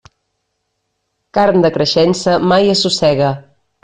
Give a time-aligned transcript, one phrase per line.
[1.37, 3.29] Carn de creixença mai assossega.